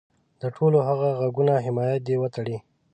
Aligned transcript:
د 0.41 0.43
ټولو 0.55 0.77
هغه 0.87 1.07
غږونو 1.19 1.55
حمایت 1.65 2.01
دې 2.07 2.15
وتړي. 2.21 2.57